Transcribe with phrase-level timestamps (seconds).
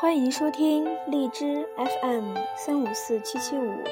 [0.00, 3.82] 欢迎收听荔枝 FM 三五四七七五。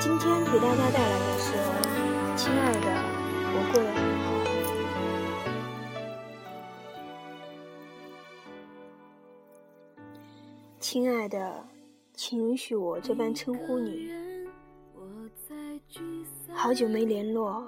[0.00, 1.52] 今天给大家带来的是
[2.36, 2.90] 《亲爱的，
[3.54, 4.34] 我过得很好》。
[10.80, 11.64] 亲爱的，
[12.14, 14.10] 请允许我这般称呼你。
[16.52, 17.62] 好久没联络，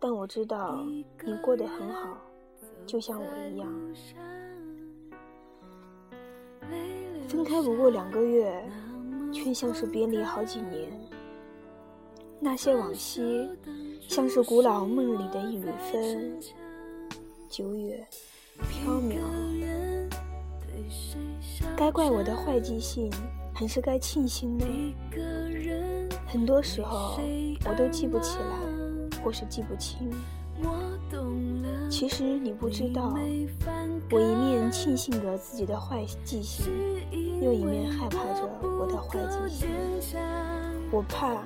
[0.00, 0.82] 但我知道
[1.22, 2.16] 你过得很好，
[2.86, 3.68] 就像我一样。
[7.28, 8.64] 分开不过两个月，
[9.32, 10.88] 却像是别离好几年。
[12.40, 13.48] 那些往昔，
[14.08, 16.40] 像是古老梦里的一缕风，
[17.48, 18.06] 久远
[18.84, 19.16] 缥缈。
[21.76, 23.10] 该怪我的坏记性，
[23.54, 24.66] 还是该庆幸呢？
[26.26, 27.18] 很多时候，
[27.64, 30.10] 我都记不起来，或是记不清。
[31.90, 33.16] 其实你不知道，
[34.10, 36.66] 我一面庆幸着自己的坏记性，
[37.40, 39.68] 又一面害怕着我的坏记性。
[40.90, 41.42] 我怕，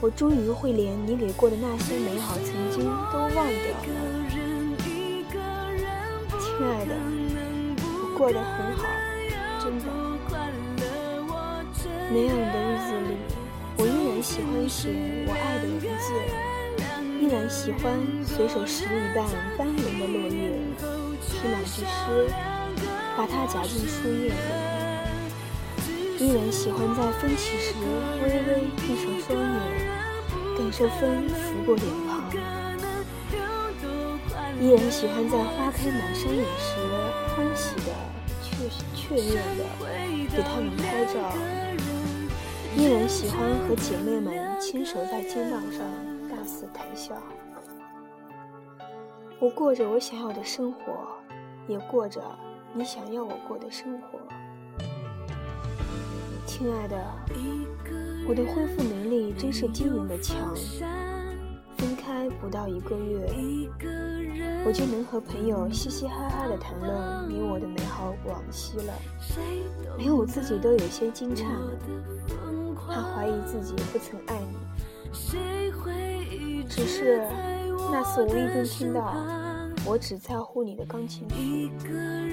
[0.00, 3.46] 我终于会连你给过的那些美好曾经都忘掉了。
[6.38, 6.94] 亲爱的，
[7.82, 8.86] 我过得很好，
[9.58, 9.84] 真的。
[12.12, 13.16] 没有你的日子里，
[13.78, 14.90] 我依然喜欢写
[15.26, 16.12] 我爱的文字。
[17.18, 19.24] 依然喜欢随手拾一半
[19.56, 20.52] 斑斓的落叶，
[21.28, 22.32] 提满句诗，
[23.16, 24.34] 把它夹进书页里。
[26.18, 27.74] 依然喜欢在风起时
[28.22, 29.56] 微微闭上双眼，
[30.56, 32.12] 感受风拂过脸庞。
[34.60, 36.76] 依然喜欢在花开满山野时
[37.34, 37.90] 欢喜的、
[38.40, 38.46] 雀
[38.94, 39.64] 雀跃的
[40.36, 41.14] 给他们拍照。
[42.76, 45.80] 依然喜欢和姐妹们牵手在肩膀上。
[46.30, 47.14] 大肆谈笑，
[49.42, 50.78] 我过着我想要的生活，
[51.66, 52.22] 也过着
[52.72, 54.20] 你想要我过的生活。
[56.46, 56.96] 亲爱的，
[58.28, 60.54] 我的恢复能力真是惊人的强。
[61.76, 63.68] 分开不到一个月，
[64.64, 68.94] 我就能和朋友嘻嘻哈哈的谈论你我的美好往昔了，
[69.98, 71.46] 连我自己都有些惊诧，
[72.76, 74.56] 还怀疑自己不曾爱你。
[76.68, 77.26] 只是
[77.90, 79.14] 那次无意中听到
[79.84, 81.70] “我只在乎你的钢琴曲”，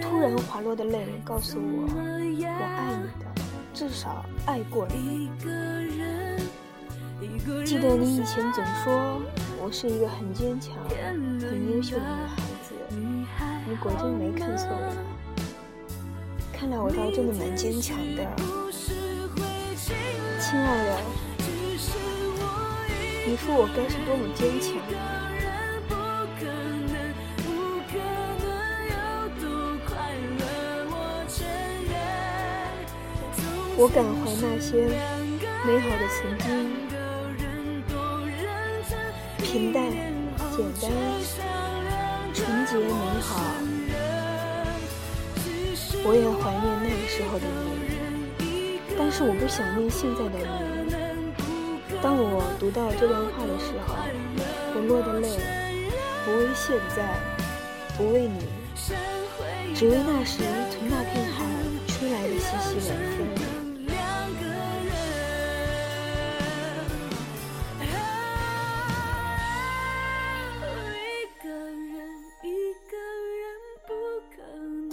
[0.00, 3.26] 突然滑落的泪告诉我，我爱你的，
[3.74, 5.30] 至少爱过你。
[7.64, 9.20] 记得你以前总说
[9.62, 10.74] 我是一个很坚强、
[11.40, 12.74] 很优秀的女孩子，
[13.68, 14.92] 你果真没看错我。
[16.52, 18.26] 看来我倒真的蛮坚强的，
[20.40, 21.00] 亲爱的。
[23.24, 24.76] 你说我该是多么坚强？
[33.74, 34.86] 我感怀那些
[35.66, 36.46] 美好的曾经，
[39.38, 39.82] 平淡、
[40.54, 40.90] 简单、
[42.34, 43.30] 纯洁、美好。
[46.04, 47.44] 我也怀念那个时候的
[48.38, 50.46] 你，但是我不想念现在的你。
[52.02, 53.94] 当我读到这段话的时候，
[54.74, 55.28] 我落的泪
[56.24, 57.16] 不为现在，
[57.96, 58.46] 不为你，
[59.74, 60.42] 只为那时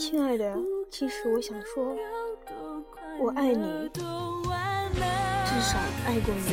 [0.09, 0.57] 亲爱的，
[0.89, 1.95] 其实我想说，
[3.19, 3.91] 我爱你。
[3.93, 4.01] 至
[5.61, 6.51] 少爱过你，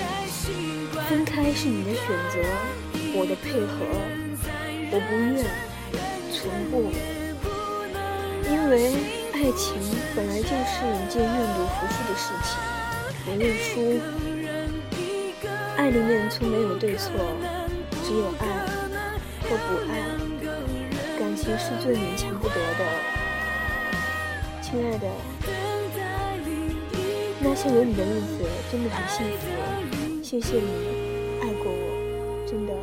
[1.09, 2.39] 分开是你的选择，
[3.15, 3.87] 我的配合，
[4.93, 5.43] 我不愿，
[6.31, 6.93] 从不，
[8.53, 8.93] 因为
[9.33, 9.81] 爱情
[10.15, 12.61] 本来就是一件愿赌服输的事情，
[13.25, 13.73] 我认输。
[15.79, 17.09] 爱里面从没有对错，
[18.05, 18.45] 只有爱
[19.45, 20.05] 或不爱，
[21.19, 22.85] 感情是最勉强不得的，
[24.69, 25.09] 亲爱的。
[27.41, 30.67] 那些有你的日子真的很幸福，谢谢你
[31.41, 32.75] 爱过我，真的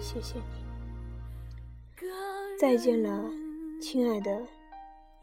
[0.00, 0.44] 谢谢你。
[2.60, 3.28] 再见了，
[3.82, 4.40] 亲爱的，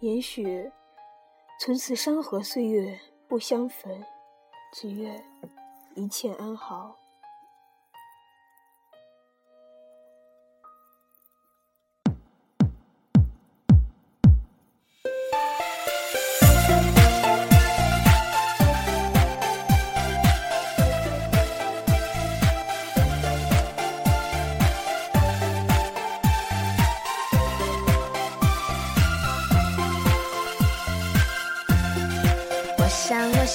[0.02, 0.70] 也许
[1.62, 4.04] 从此山河岁月不相逢，
[4.74, 5.24] 只愿
[5.96, 7.01] 一切安好。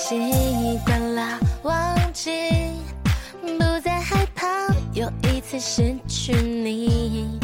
[0.08, 2.30] 习惯了忘记
[3.42, 4.46] 不再害怕
[4.92, 7.40] 又一次失去你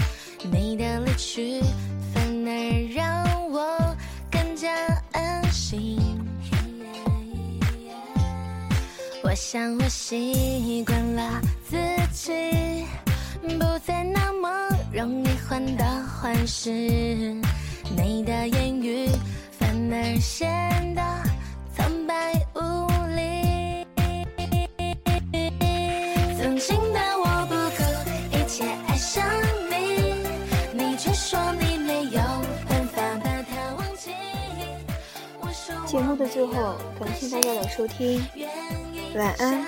[0.49, 1.61] 你的离去
[2.15, 3.97] 反而让我
[4.31, 4.71] 更加
[5.11, 5.99] 安心。
[9.25, 11.77] 我想我习惯了自
[12.13, 12.87] 己
[13.59, 14.49] 不再那么
[14.93, 16.71] 容易患得患失
[17.97, 19.09] 你的言语
[19.51, 20.49] 反而显
[20.95, 21.03] 得
[35.93, 38.19] 节目的最后，感谢大家的收听。
[39.15, 39.63] 晚安。